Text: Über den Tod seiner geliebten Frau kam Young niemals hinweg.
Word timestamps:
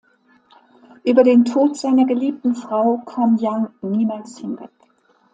Über 1.03 1.21
den 1.23 1.45
Tod 1.45 1.77
seiner 1.77 2.05
geliebten 2.07 2.55
Frau 2.55 2.97
kam 3.05 3.37
Young 3.39 3.67
niemals 3.83 4.35
hinweg. 4.39 4.71